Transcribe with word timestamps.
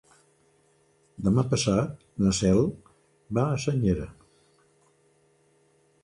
Demà 1.25 1.41
passat 1.49 1.91
na 2.25 2.31
Cel 2.37 2.61
va 3.39 3.43
a 3.49 3.59
Senyera. 3.65 4.07